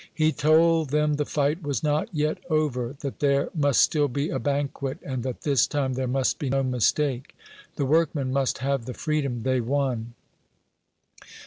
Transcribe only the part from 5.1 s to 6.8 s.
that this time there must be no